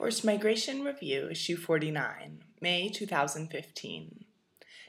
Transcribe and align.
Forced 0.00 0.24
Migration 0.24 0.82
Review, 0.82 1.28
Issue 1.30 1.58
49, 1.58 2.42
May 2.62 2.88
2015. 2.88 4.24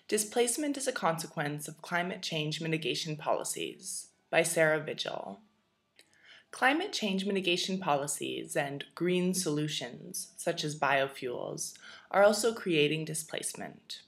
Displacement 0.08 0.78
is 0.78 0.88
a 0.88 0.94
Consequence 0.94 1.68
of 1.68 1.82
Climate 1.82 2.22
Change 2.22 2.62
Mitigation 2.62 3.18
Policies 3.18 4.08
by 4.30 4.42
Sara 4.42 4.80
Vigil. 4.80 5.42
Climate 6.52 6.94
change 6.94 7.26
mitigation 7.26 7.78
policies 7.78 8.56
and 8.56 8.86
green 8.96 9.34
solutions, 9.34 10.32
such 10.38 10.64
as 10.64 10.80
biofuels, 10.80 11.74
are 12.10 12.24
also 12.24 12.54
creating 12.54 13.04
displacement. 13.04 14.04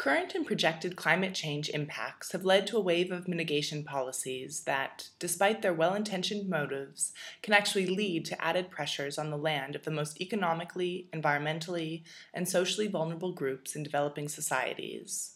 Current 0.00 0.34
and 0.34 0.46
projected 0.46 0.96
climate 0.96 1.34
change 1.34 1.68
impacts 1.68 2.32
have 2.32 2.42
led 2.42 2.66
to 2.68 2.78
a 2.78 2.80
wave 2.80 3.12
of 3.12 3.28
mitigation 3.28 3.84
policies 3.84 4.62
that, 4.62 5.10
despite 5.18 5.60
their 5.60 5.74
well 5.74 5.92
intentioned 5.92 6.48
motives, 6.48 7.12
can 7.42 7.52
actually 7.52 7.84
lead 7.84 8.24
to 8.24 8.42
added 8.42 8.70
pressures 8.70 9.18
on 9.18 9.28
the 9.28 9.36
land 9.36 9.76
of 9.76 9.82
the 9.82 9.90
most 9.90 10.18
economically, 10.18 11.10
environmentally, 11.12 12.02
and 12.32 12.48
socially 12.48 12.88
vulnerable 12.88 13.32
groups 13.32 13.76
in 13.76 13.82
developing 13.82 14.26
societies. 14.26 15.34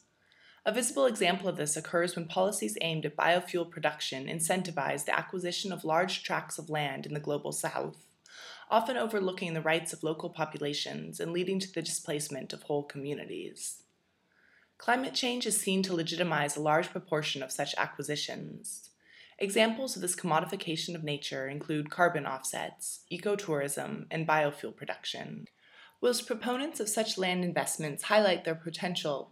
A 0.65 0.73
visible 0.73 1.05
example 1.05 1.51
of 1.51 1.59
this 1.59 1.77
occurs 1.77 2.17
when 2.17 2.25
policies 2.25 2.78
aimed 2.81 3.05
at 3.05 3.17
biofuel 3.19 3.70
production 3.70 4.28
incentivize 4.28 5.05
the 5.05 5.15
acquisition 5.15 5.73
of 5.73 5.84
large 5.84 6.23
tracts 6.23 6.56
of 6.56 6.70
land 6.70 7.05
in 7.05 7.12
the 7.12 7.20
global 7.20 7.53
south, 7.53 8.06
often 8.70 8.97
overlooking 8.97 9.53
the 9.53 9.61
rights 9.61 9.92
of 9.92 10.03
local 10.03 10.31
populations 10.31 11.20
and 11.20 11.34
leading 11.34 11.61
to 11.61 11.70
the 11.70 11.83
displacement 11.83 12.55
of 12.55 12.62
whole 12.62 12.83
communities. 12.83 13.83
Climate 14.84 15.15
change 15.15 15.47
is 15.47 15.59
seen 15.59 15.83
to 15.83 15.95
legitimize 15.95 16.59
a 16.59 16.61
large 16.61 16.91
proportion 16.91 17.42
of 17.42 17.51
such 17.51 17.75
acquisitions. 17.79 18.91
Examples 19.38 19.97
of 19.97 20.02
this 20.02 20.15
commodification 20.15 20.95
of 20.95 21.02
nature 21.02 21.48
include 21.48 21.88
carbon 21.88 22.27
offsets, 22.27 23.01
ecotourism, 23.11 24.05
and 24.11 24.28
biofuel 24.28 24.77
production. 24.77 25.48
Whilst 26.02 26.27
proponents 26.27 26.80
of 26.80 26.91
such 26.91 27.16
land 27.16 27.45
investments 27.45 28.03
highlight 28.03 28.44
their 28.44 28.55
potential, 28.55 29.31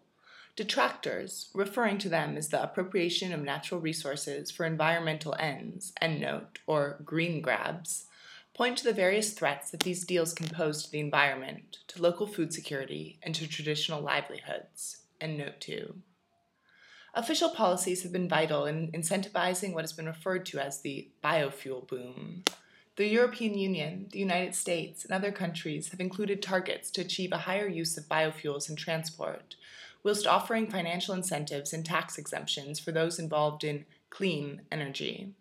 detractors, 0.56 1.50
referring 1.52 1.98
to 1.98 2.08
them 2.08 2.38
as 2.38 2.48
the 2.48 2.62
appropriation 2.62 3.30
of 3.30 3.42
natural 3.42 3.78
resources 3.78 4.50
for 4.50 4.64
environmental 4.64 5.36
ends, 5.38 5.92
endnote, 6.00 6.60
or 6.66 6.98
green 7.04 7.42
grabs, 7.42 8.06
point 8.54 8.78
to 8.78 8.84
the 8.84 8.94
various 8.94 9.34
threats 9.34 9.70
that 9.70 9.80
these 9.80 10.06
deals 10.06 10.32
can 10.32 10.48
pose 10.48 10.82
to 10.82 10.90
the 10.90 11.00
environment, 11.00 11.80
to 11.88 12.00
local 12.00 12.26
food 12.26 12.54
security, 12.54 13.18
and 13.22 13.34
to 13.34 13.46
traditional 13.46 14.00
livelihoods 14.00 15.01
and 15.22 15.38
Note 15.38 15.60
2. 15.60 15.94
Official 17.14 17.50
policies 17.50 18.02
have 18.02 18.12
been 18.12 18.28
vital 18.28 18.66
in 18.66 18.90
incentivizing 18.92 19.72
what 19.72 19.84
has 19.84 19.92
been 19.92 20.06
referred 20.06 20.44
to 20.46 20.58
as 20.58 20.80
the 20.80 21.08
biofuel 21.22 21.86
boom. 21.86 22.42
The 22.96 23.06
European 23.06 23.56
Union, 23.56 24.08
the 24.12 24.18
United 24.18 24.54
States, 24.54 25.04
and 25.04 25.12
other 25.12 25.32
countries 25.32 25.90
have 25.90 26.00
included 26.00 26.42
targets 26.42 26.90
to 26.90 27.00
achieve 27.00 27.32
a 27.32 27.38
higher 27.38 27.68
use 27.68 27.96
of 27.96 28.08
biofuels 28.08 28.68
in 28.68 28.76
transport, 28.76 29.56
whilst 30.02 30.26
offering 30.26 30.70
financial 30.70 31.14
incentives 31.14 31.72
and 31.72 31.86
tax 31.86 32.18
exemptions 32.18 32.80
for 32.80 32.92
those 32.92 33.18
involved 33.18 33.64
in 33.64 33.86
clean 34.10 34.62
energy. 34.70 35.34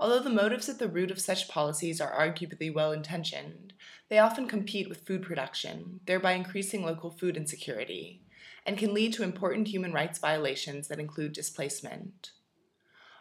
Although 0.00 0.20
the 0.20 0.30
motives 0.30 0.70
at 0.70 0.78
the 0.78 0.88
root 0.88 1.10
of 1.10 1.20
such 1.20 1.46
policies 1.46 2.00
are 2.00 2.10
arguably 2.10 2.72
well 2.72 2.90
intentioned, 2.90 3.74
they 4.08 4.18
often 4.18 4.48
compete 4.48 4.88
with 4.88 5.06
food 5.06 5.22
production, 5.22 6.00
thereby 6.06 6.32
increasing 6.32 6.82
local 6.82 7.10
food 7.10 7.36
insecurity 7.36 8.22
and 8.64 8.78
can 8.78 8.94
lead 8.94 9.12
to 9.12 9.22
important 9.22 9.68
human 9.68 9.92
rights 9.92 10.18
violations 10.18 10.88
that 10.88 10.98
include 10.98 11.34
displacement. 11.34 12.30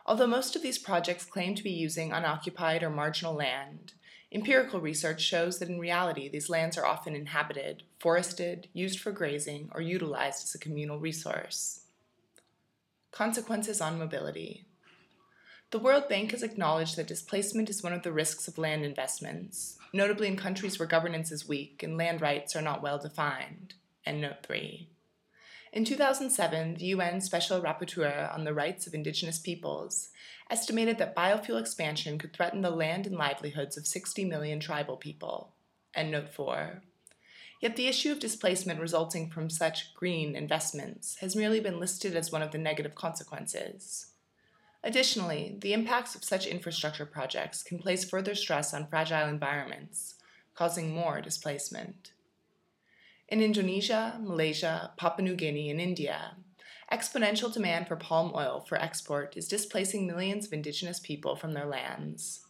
Although 0.05 0.27
most 0.27 0.55
of 0.55 0.61
these 0.61 0.77
projects 0.77 1.25
claim 1.25 1.53
to 1.55 1.63
be 1.63 1.69
using 1.69 2.13
unoccupied 2.13 2.81
or 2.81 2.89
marginal 2.89 3.33
land, 3.33 3.93
empirical 4.31 4.79
research 4.79 5.21
shows 5.21 5.59
that 5.59 5.67
in 5.67 5.79
reality 5.79 6.29
these 6.29 6.49
lands 6.49 6.77
are 6.77 6.85
often 6.85 7.13
inhabited, 7.13 7.83
forested, 7.99 8.69
used 8.71 8.99
for 8.99 9.11
grazing, 9.11 9.69
or 9.75 9.81
utilized 9.81 10.45
as 10.45 10.55
a 10.55 10.59
communal 10.59 10.97
resource. 10.97 11.81
Consequences 13.11 13.81
on 13.81 13.99
mobility. 13.99 14.65
The 15.71 15.77
World 15.77 16.09
Bank 16.09 16.31
has 16.31 16.41
acknowledged 16.41 16.95
that 16.95 17.05
displacement 17.05 17.69
is 17.69 17.83
one 17.83 17.93
of 17.93 18.01
the 18.01 18.11
risks 18.11 18.47
of 18.47 18.57
land 18.57 18.83
investments, 18.83 19.77
notably 19.93 20.27
in 20.27 20.35
countries 20.35 20.79
where 20.79 20.87
governance 20.87 21.31
is 21.31 21.47
weak 21.47 21.83
and 21.83 21.95
land 21.95 22.21
rights 22.21 22.55
are 22.55 22.61
not 22.61 22.81
well 22.81 22.97
defined. 22.97 23.75
And 24.03 24.19
note 24.19 24.41
3. 24.41 24.89
In 25.71 25.85
2007, 25.85 26.73
the 26.73 26.85
UN 26.87 27.21
Special 27.21 27.61
Rapporteur 27.61 28.33
on 28.33 28.45
the 28.45 28.53
Rights 28.53 28.87
of 28.87 28.95
Indigenous 28.95 29.37
Peoples 29.37 30.09
estimated 30.49 30.97
that 30.97 31.15
biofuel 31.15 31.59
expansion 31.59 32.17
could 32.17 32.33
threaten 32.33 32.61
the 32.61 32.71
land 32.71 33.05
and 33.05 33.15
livelihoods 33.15 33.77
of 33.77 33.85
60 33.85 34.25
million 34.25 34.59
tribal 34.59 34.97
people. 34.97 35.53
And 35.93 36.09
note 36.09 36.29
4. 36.29 36.81
Yet 37.61 37.75
the 37.75 37.87
issue 37.87 38.11
of 38.11 38.19
displacement 38.19 38.79
resulting 38.79 39.29
from 39.29 39.51
such 39.51 39.93
green 39.93 40.35
investments 40.35 41.17
has 41.17 41.35
merely 41.35 41.59
been 41.59 41.79
listed 41.79 42.15
as 42.15 42.31
one 42.31 42.41
of 42.41 42.51
the 42.51 42.57
negative 42.57 42.95
consequences. 42.95 44.08
Additionally, 44.83 45.57
the 45.59 45.73
impacts 45.73 46.15
of 46.15 46.23
such 46.23 46.47
infrastructure 46.47 47.05
projects 47.05 47.63
can 47.63 47.79
place 47.79 48.09
further 48.09 48.33
stress 48.33 48.73
on 48.73 48.87
fragile 48.87 49.27
environments, 49.27 50.15
causing 50.55 50.93
more 50.93 51.21
displacement. 51.21 52.13
In 53.27 53.41
Indonesia, 53.41 54.17
Malaysia, 54.21 54.91
Papua 54.97 55.23
New 55.23 55.35
Guinea, 55.35 55.69
and 55.69 55.81
India, 55.81 56.35
exponential 56.91 57.53
demand 57.53 57.87
for 57.87 57.95
palm 57.95 58.31
oil 58.33 58.65
for 58.67 58.77
export 58.77 59.37
is 59.37 59.47
displacing 59.47 60.07
millions 60.07 60.47
of 60.47 60.53
indigenous 60.53 60.99
people 60.99 61.35
from 61.35 61.53
their 61.53 61.67
lands. 61.67 62.45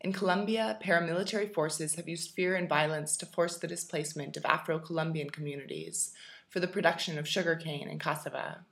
In 0.00 0.12
Colombia, 0.12 0.78
paramilitary 0.82 1.52
forces 1.52 1.94
have 1.94 2.08
used 2.08 2.32
fear 2.32 2.54
and 2.54 2.68
violence 2.68 3.16
to 3.16 3.26
force 3.26 3.56
the 3.56 3.66
displacement 3.66 4.36
of 4.36 4.44
Afro 4.44 4.78
Colombian 4.78 5.30
communities 5.30 6.12
for 6.48 6.60
the 6.60 6.68
production 6.68 7.18
of 7.18 7.26
sugarcane 7.26 7.88
and 7.88 7.98
cassava. 7.98 8.64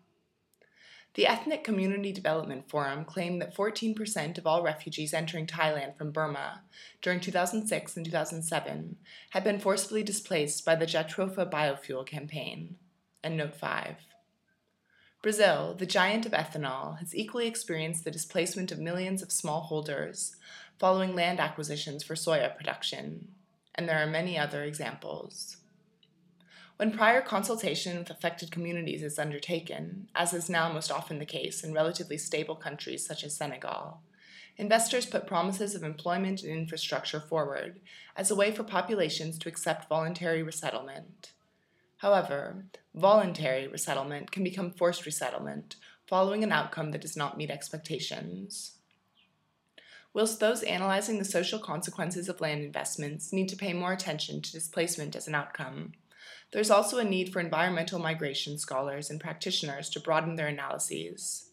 The 1.17 1.27
Ethnic 1.27 1.65
Community 1.65 2.13
Development 2.13 2.69
Forum 2.69 3.07
claimed 3.07 3.41
that 3.41 3.57
14% 3.57 4.37
of 4.37 4.47
all 4.47 4.63
refugees 4.63 5.15
entering 5.15 5.47
Thailand 5.47 5.97
from 5.97 6.11
Burma 6.11 6.61
during 7.01 7.21
2006 7.21 7.97
and 7.97 8.05
2007 8.05 8.97
had 9.31 9.43
been 9.43 9.59
forcibly 9.59 10.03
displaced 10.03 10.67
by 10.67 10.75
the 10.75 10.85
Jatropha 10.85 11.51
biofuel 11.51 12.07
campaign. 12.07 12.77
And 13.25 13.39
note 13.39 13.57
5. 13.57 13.97
Brazil, 15.23 15.75
the 15.75 15.87
giant 15.87 16.27
of 16.27 16.33
ethanol, 16.33 16.99
has 16.99 17.15
equally 17.15 17.47
experienced 17.47 18.05
the 18.05 18.11
displacement 18.11 18.71
of 18.71 18.79
millions 18.79 19.23
of 19.23 19.31
smallholders 19.31 20.37
following 20.79 21.15
land 21.15 21.41
acquisitions 21.41 22.05
for 22.05 22.15
soya 22.15 22.55
production, 22.55 23.29
and 23.75 23.89
there 23.89 23.99
are 23.99 24.07
many 24.07 24.39
other 24.39 24.65
examples. 24.65 25.57
When 26.77 26.93
prior 26.93 27.23
consultation 27.23 27.99
with 27.99 28.11
affected 28.11 28.51
communities 28.51 29.03
is 29.03 29.19
undertaken, 29.19 30.09
as 30.15 30.35
is 30.35 30.51
now 30.51 30.71
most 30.71 30.93
often 30.93 31.19
the 31.19 31.25
case 31.25 31.65
in 31.65 31.73
relatively 31.73 32.19
stable 32.19 32.55
countries 32.55 33.07
such 33.07 33.25
as 33.25 33.35
Senegal, 33.35 34.03
investors 34.59 35.07
put 35.07 35.27
promises 35.27 35.75
of 35.75 35.83
employment 35.83 36.43
and 36.43 36.53
infrastructure 36.53 37.21
forward 37.21 37.81
as 38.15 38.31
a 38.31 38.35
way 38.35 38.53
for 38.53 38.63
populations 38.63 39.39
to 39.39 39.49
accept 39.49 39.89
voluntary 39.89 40.43
resettlement. 40.43 41.33
However, 41.99 42.67
voluntary 42.95 43.67
resettlement 43.67 44.31
can 44.31 44.45
become 44.45 44.71
forced 44.71 45.07
resettlement 45.07 45.77
following 46.07 46.45
an 46.45 46.53
outcome 46.53 46.91
that 46.91 47.01
does 47.01 47.17
not 47.17 47.39
meet 47.39 47.51
expectations. 47.51 48.77
Whilst 50.13 50.41
those 50.41 50.63
analyzing 50.63 51.19
the 51.19 51.25
social 51.25 51.59
consequences 51.59 52.29
of 52.29 52.43
land 52.43 52.63
investments 52.63 53.33
need 53.33 53.49
to 53.49 53.57
pay 53.57 53.73
more 53.73 53.95
attention 53.95 54.43
to 54.43 54.53
displacement 54.53 55.17
as 55.17 55.27
an 55.27 55.35
outcome, 55.35 55.93
there's 56.53 56.71
also 56.71 56.99
a 56.99 57.05
need 57.05 57.33
for 57.33 57.41
environmental 57.41 57.99
migration 57.99 58.59
scholars 58.59 59.11
and 59.11 59.21
practitioners 59.21 59.89
to 59.91 60.01
broaden 60.01 60.37
their 60.37 60.49
analyses. 60.49 61.51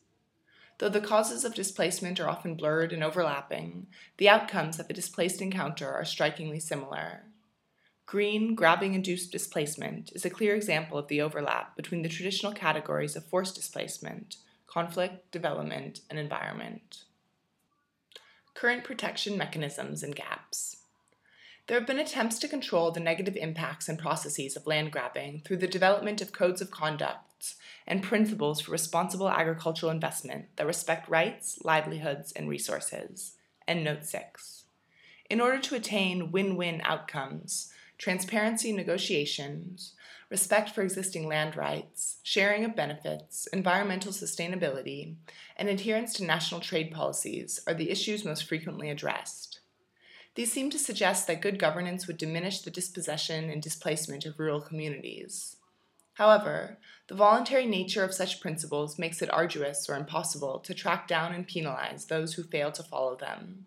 Though 0.79 0.89
the 0.89 1.01
causes 1.01 1.45
of 1.45 1.53
displacement 1.53 2.19
are 2.19 2.29
often 2.29 2.55
blurred 2.55 2.93
and 2.93 3.03
overlapping, 3.03 3.87
the 4.17 4.29
outcomes 4.29 4.77
that 4.77 4.87
the 4.87 4.93
displaced 4.93 5.41
encounter 5.41 5.91
are 5.91 6.05
strikingly 6.05 6.59
similar. 6.59 7.23
Green, 8.06 8.53
grabbing 8.53 8.94
induced 8.94 9.31
displacement 9.31 10.12
is 10.13 10.25
a 10.25 10.29
clear 10.29 10.56
example 10.56 10.97
of 10.97 11.07
the 11.07 11.21
overlap 11.21 11.75
between 11.75 12.01
the 12.01 12.09
traditional 12.09 12.51
categories 12.51 13.15
of 13.15 13.25
forced 13.25 13.56
displacement, 13.56 14.38
conflict, 14.68 15.31
development, 15.31 16.01
and 16.09 16.19
environment. 16.19 17.06
Current 18.53 18.83
protection 18.83 19.38
mechanisms 19.38 20.03
and 20.03 20.15
gaps. 20.15 20.82
There 21.68 21.80
have 21.80 21.88
been 21.88 22.00
attempts 22.00 22.39
to 22.39 22.50
control 22.50 22.92
the 22.92 23.00
negative 23.00 23.38
impacts 23.38 23.88
and 23.88 23.98
processes 23.98 24.57
of 24.57 24.68
land 24.68 24.92
grabbing 24.92 25.44
through 25.45 25.57
the 25.57 25.68
development 25.68 26.21
of 26.21 26.33
codes 26.33 26.62
of 26.62 26.71
conduct 26.71 27.56
and 27.88 28.04
principles 28.04 28.60
for 28.60 28.71
responsible 28.71 29.30
agricultural 29.30 29.92
investment 29.92 30.48
that 30.57 30.68
respect 30.68 31.07
rights, 31.07 31.60
livelihoods, 31.63 32.33
and 32.33 32.50
resources. 32.50 33.36
And 33.65 33.81
Note 33.81 34.04
6. 34.04 34.65
In 35.30 35.39
order 35.39 35.60
to 35.60 35.75
attain 35.75 36.33
win 36.33 36.57
win 36.57 36.81
outcomes, 36.83 37.71
transparency 37.98 38.74
negotiations, 38.74 39.94
respect 40.30 40.69
for 40.69 40.81
existing 40.81 41.27
land 41.27 41.56
rights, 41.56 42.18
sharing 42.24 42.66
of 42.66 42.75
benefits, 42.75 43.48
environmental 43.54 44.12
sustainability, 44.12 45.16
and 45.56 45.69
adherence 45.69 46.12
to 46.13 46.25
national 46.25 46.59
trade 46.59 46.92
policies 46.92 47.62
are 47.66 47.74
the 47.74 47.89
issues 47.89 48.25
most 48.25 48.44
frequently 48.44 48.89
addressed. 48.89 49.52
These 50.35 50.51
seem 50.51 50.69
to 50.71 50.80
suggest 50.80 51.27
that 51.27 51.41
good 51.41 51.59
governance 51.59 52.07
would 52.07 52.18
diminish 52.18 52.62
the 52.62 52.71
dispossession 52.71 53.50
and 53.50 53.62
displacement 53.62 54.25
of 54.25 54.39
rural 54.39 54.62
communities. 54.62 55.57
However, 56.13 56.80
the 57.07 57.15
voluntary 57.15 57.65
nature 57.65 58.03
of 58.03 58.13
such 58.13 58.39
principles 58.39 59.00
makes 59.00 59.21
it 59.21 59.33
arduous 59.33 59.88
or 59.89 59.95
impossible 59.95 60.59
to 60.59 60.74
track 60.74 61.07
down 61.07 61.33
and 61.33 61.47
penalize 61.47 62.06
those 62.06 62.33
who 62.33 62.44
fail 62.44 62.71
to 62.71 62.83
follow 62.83 63.15
them. 63.15 63.65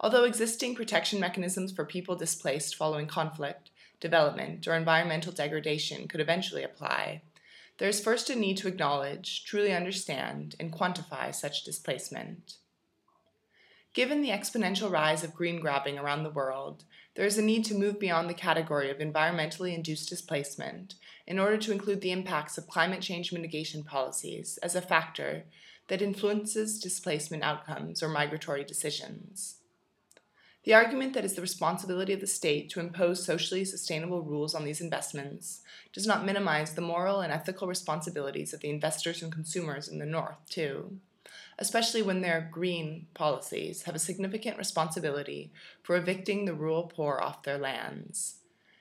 Although 0.00 0.24
existing 0.24 0.74
protection 0.74 1.20
mechanisms 1.20 1.72
for 1.72 1.84
people 1.84 2.16
displaced 2.16 2.76
following 2.76 3.06
conflict, 3.06 3.70
development, 4.00 4.66
or 4.66 4.74
environmental 4.74 5.32
degradation 5.32 6.08
could 6.08 6.20
eventually 6.20 6.62
apply, 6.62 7.22
there 7.78 7.88
is 7.88 8.00
first 8.00 8.30
a 8.30 8.36
need 8.36 8.56
to 8.58 8.68
acknowledge, 8.68 9.44
truly 9.44 9.72
understand, 9.72 10.54
and 10.60 10.72
quantify 10.72 11.34
such 11.34 11.64
displacement. 11.64 12.56
Given 13.94 14.22
the 14.22 14.30
exponential 14.30 14.90
rise 14.90 15.22
of 15.22 15.34
green 15.34 15.60
grabbing 15.60 15.98
around 15.98 16.24
the 16.24 16.30
world, 16.30 16.82
there 17.14 17.24
is 17.24 17.38
a 17.38 17.42
need 17.42 17.64
to 17.66 17.76
move 17.76 18.00
beyond 18.00 18.28
the 18.28 18.34
category 18.34 18.90
of 18.90 18.98
environmentally 18.98 19.72
induced 19.72 20.08
displacement 20.08 20.94
in 21.28 21.38
order 21.38 21.56
to 21.58 21.70
include 21.70 22.00
the 22.00 22.10
impacts 22.10 22.58
of 22.58 22.66
climate 22.66 23.02
change 23.02 23.32
mitigation 23.32 23.84
policies 23.84 24.58
as 24.64 24.74
a 24.74 24.82
factor 24.82 25.44
that 25.86 26.02
influences 26.02 26.80
displacement 26.80 27.44
outcomes 27.44 28.02
or 28.02 28.08
migratory 28.08 28.64
decisions. 28.64 29.58
The 30.64 30.74
argument 30.74 31.14
that 31.14 31.24
it's 31.24 31.34
the 31.34 31.40
responsibility 31.40 32.12
of 32.12 32.20
the 32.20 32.26
state 32.26 32.70
to 32.70 32.80
impose 32.80 33.24
socially 33.24 33.64
sustainable 33.64 34.22
rules 34.22 34.56
on 34.56 34.64
these 34.64 34.80
investments 34.80 35.60
does 35.92 36.06
not 36.06 36.24
minimize 36.24 36.74
the 36.74 36.80
moral 36.80 37.20
and 37.20 37.32
ethical 37.32 37.68
responsibilities 37.68 38.52
of 38.52 38.58
the 38.58 38.70
investors 38.70 39.22
and 39.22 39.30
consumers 39.30 39.86
in 39.86 40.00
the 40.00 40.06
North, 40.06 40.38
too 40.50 40.98
especially 41.58 42.02
when 42.02 42.20
their 42.20 42.48
green 42.52 43.06
policies 43.14 43.82
have 43.82 43.94
a 43.94 43.98
significant 43.98 44.58
responsibility 44.58 45.52
for 45.82 45.96
evicting 45.96 46.44
the 46.44 46.54
rural 46.54 46.84
poor 46.84 47.18
off 47.20 47.42
their 47.42 47.58
lands. 47.58 48.36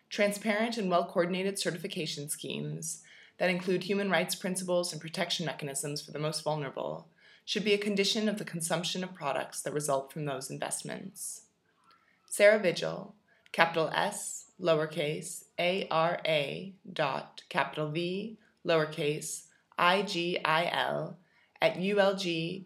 Transparent 0.10 0.78
and 0.78 0.90
well 0.90 1.06
coordinated 1.06 1.58
certification 1.58 2.30
schemes 2.30 3.02
that 3.38 3.50
include 3.50 3.84
human 3.84 4.10
rights 4.10 4.36
principles 4.36 4.92
and 4.92 5.02
protection 5.02 5.46
mechanisms 5.46 6.02
for 6.02 6.12
the 6.12 6.20
most 6.20 6.44
vulnerable 6.44 7.08
should 7.46 7.66
be 7.66 7.74
a 7.74 7.78
condition 7.78 8.30
of 8.30 8.38
the 8.38 8.46
consumption 8.46 9.04
of 9.04 9.14
products 9.14 9.62
that 9.62 9.74
result 9.74 10.14
from 10.14 10.26
those 10.26 10.50
investments. 10.50 11.42
Sara 12.30 12.60
Vigil, 12.60 13.16
capital 13.52 13.90
S, 13.94 14.52
lowercase, 14.62 15.44
A 15.60 15.88
R 15.90 16.20
A 16.26 16.74
dot, 16.92 17.44
capital 17.50 17.90
V, 17.90 18.38
lowercase, 18.66 19.44
I 19.78 20.04
G 20.04 20.40
I 20.46 20.70
L, 20.72 21.18
at 21.64 21.78
ulg.ac.be 21.78 22.66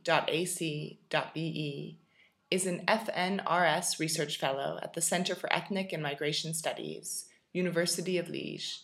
is 2.49 2.65
an 2.65 2.81
FNRS 2.87 3.99
Research 3.99 4.39
Fellow 4.39 4.79
at 4.81 4.95
the 4.95 5.01
Center 5.01 5.35
for 5.35 5.53
Ethnic 5.53 5.93
and 5.93 6.01
Migration 6.01 6.55
Studies, 6.55 7.25
University 7.53 8.17
of 8.17 8.25
Liège. 8.27 8.79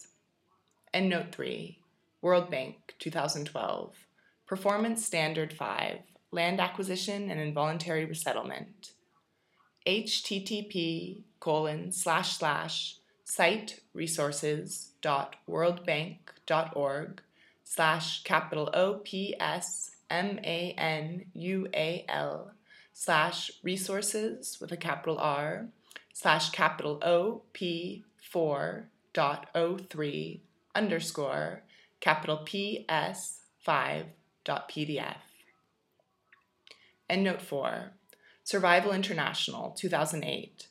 And 0.93 1.09
Note 1.09 1.31
3, 1.31 1.77
World 2.21 2.49
Bank 2.49 2.95
2012, 2.99 3.95
Performance 4.45 5.05
Standard 5.05 5.53
5, 5.53 5.99
Land 6.31 6.59
Acquisition 6.59 7.29
and 7.29 7.39
Involuntary 7.39 8.05
Resettlement. 8.05 8.91
http 9.85 11.23
colon 11.39 11.91
slash 11.91 12.37
slash 12.37 12.97
site 13.23 13.81
resources 13.93 14.91
dot 15.01 15.35
worldbank.org 15.49 17.21
slash 17.63 18.23
capital 18.23 18.69
O 18.73 18.95
P 19.03 19.35
S 19.39 19.91
M 20.09 20.39
A 20.43 20.73
N 20.77 21.25
U 21.33 21.67
A 21.73 22.05
L 22.07 22.51
slash 22.93 23.51
resources 23.63 24.57
with 24.59 24.71
a 24.71 24.77
capital 24.77 25.17
R 25.19 25.67
slash 26.13 26.49
capital 26.49 26.99
O 27.03 27.43
P 27.53 28.03
4 28.21 28.87
dot 29.13 29.49
O 29.53 29.77
3 29.77 30.41
underscore 30.77 31.63
capital 31.99 32.45
PS 32.45 33.41
5 33.59 34.05
dot 34.45 34.69
PDF. 34.69 35.17
Endnote 37.09 37.41
4 37.41 37.93
Survival 38.43 38.91
International 38.93 39.71
2008 39.71 40.67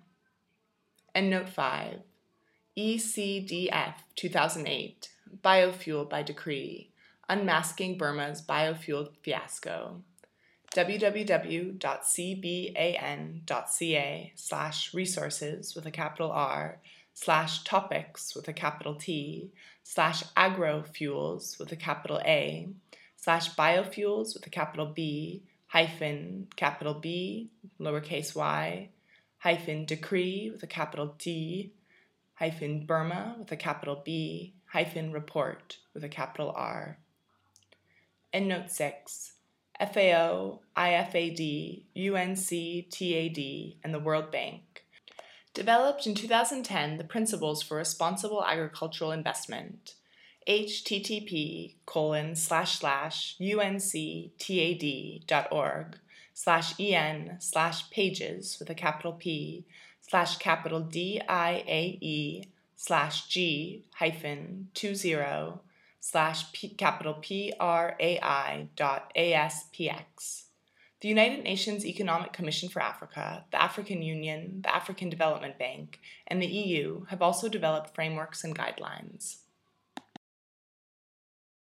Endnote 1.15 1.49
5 1.49 1.99
ECDF 2.77 3.93
2008 4.15 5.09
Biofuel 5.43 6.09
by 6.09 6.23
Decree 6.23 6.89
Unmasking 7.29 7.97
Burma's 7.97 8.41
Biofuel 8.41 9.09
Fiasco. 9.21 10.01
www.cban.ca 10.73 11.43
slash 14.35 14.93
resources 14.93 15.75
with 15.75 15.85
a 15.85 15.91
capital 15.91 16.31
R 16.31 16.79
slash 17.13 17.65
topics 17.65 18.33
with 18.33 18.47
a 18.47 18.53
capital 18.53 18.95
T 18.95 19.51
slash 19.83 20.23
agrofuels 20.37 21.59
with 21.59 21.69
a 21.73 21.75
capital 21.75 22.21
A 22.23 22.69
slash 23.17 23.53
biofuels 23.55 24.33
with 24.33 24.47
a 24.47 24.49
capital 24.49 24.85
B 24.85 25.43
hyphen 25.65 26.47
capital 26.55 26.93
B 26.93 27.49
lowercase 27.77 28.33
y 28.33 28.87
hyphen 29.39 29.83
decree 29.83 30.49
with 30.49 30.63
a 30.63 30.67
capital 30.67 31.15
D 31.17 31.73
hyphen 32.35 32.85
Burma 32.85 33.35
with 33.37 33.51
a 33.51 33.57
capital 33.57 34.01
B 34.05 34.53
hyphen 34.67 35.11
report 35.11 35.79
with 35.93 36.05
a 36.05 36.09
capital 36.09 36.53
R. 36.55 36.99
Endnote 38.33 38.69
6 38.69 39.33
FAO, 39.79 40.59
IFAD, 40.75 41.83
UNCTAD, 41.95 43.75
and 43.83 43.93
the 43.93 43.99
World 43.99 44.31
Bank. 44.31 44.83
Developed 45.53 46.07
in 46.07 46.15
2010 46.15 46.97
the 46.97 47.03
Principles 47.03 47.61
for 47.63 47.77
Responsible 47.77 48.43
Agricultural 48.43 49.11
Investment, 49.11 49.95
http 50.47 51.75
colon 51.85 52.35
slash 52.35 52.79
slash 52.79 53.35
unctad.org 53.39 54.37
slash 56.33 56.79
en 56.79 57.37
slash 57.39 57.89
pages 57.89 58.57
with 58.59 58.69
a 58.69 58.75
capital 58.75 59.13
P 59.13 59.65
slash 59.99 60.37
capital 60.37 60.79
D-I-A-E 60.79 62.43
slash 62.75 63.27
G 63.27 63.83
hyphen 63.95 64.69
two 64.73 64.95
zero 64.95 65.61
slash 65.99 66.51
P, 66.51 66.69
capital 66.69 67.15
PRAI 67.15 68.67
dot 68.75 69.11
ASPX. 69.15 70.43
The 70.99 71.07
United 71.07 71.43
Nations 71.43 71.85
Economic 71.85 72.33
Commission 72.33 72.69
for 72.69 72.81
Africa, 72.81 73.45
the 73.51 73.61
African 73.61 74.01
Union, 74.01 74.61
the 74.63 74.75
African 74.75 75.09
Development 75.09 75.59
Bank, 75.59 75.99
and 76.25 76.41
the 76.41 76.47
EU 76.47 77.05
have 77.09 77.21
also 77.21 77.47
developed 77.49 77.93
frameworks 77.93 78.43
and 78.43 78.57
guidelines. 78.57 79.37